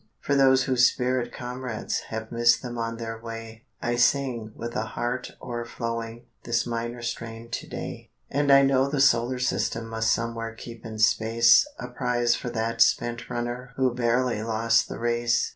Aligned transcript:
For 0.19 0.33
those 0.33 0.63
whose 0.63 0.89
spirit 0.91 1.31
comrades 1.31 1.99
Have 2.09 2.31
missed 2.31 2.63
them 2.63 2.79
on 2.79 2.97
their 2.97 3.21
way, 3.21 3.65
I 3.83 3.97
sing, 3.97 4.51
with 4.55 4.75
a 4.75 4.81
heart 4.97 5.33
o'erflowing, 5.43 6.25
This 6.43 6.65
minor 6.65 7.03
strain 7.03 7.51
to 7.51 7.67
day. 7.67 8.09
And 8.27 8.51
I 8.51 8.63
know 8.63 8.89
the 8.89 8.99
Solar 8.99 9.37
system 9.37 9.85
Must 9.87 10.11
somewhere 10.11 10.55
keep 10.55 10.83
in 10.87 10.97
space 10.97 11.67
A 11.77 11.87
prize 11.87 12.33
for 12.33 12.49
that 12.49 12.81
spent 12.81 13.29
runner 13.29 13.73
Who 13.75 13.93
barely 13.93 14.41
lost 14.41 14.89
the 14.89 14.97
race. 14.97 15.49